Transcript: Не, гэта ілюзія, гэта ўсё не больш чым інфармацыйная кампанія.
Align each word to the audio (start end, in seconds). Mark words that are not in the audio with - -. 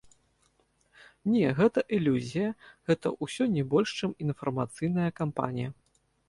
Не, 1.33 1.47
гэта 1.59 1.79
ілюзія, 1.97 2.47
гэта 2.93 3.07
ўсё 3.27 3.43
не 3.57 3.63
больш 3.75 3.89
чым 4.01 4.17
інфармацыйная 4.27 5.07
кампанія. 5.21 5.69